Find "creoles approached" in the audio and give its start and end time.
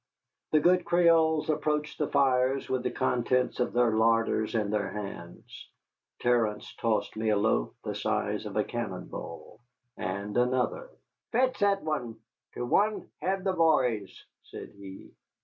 0.83-1.99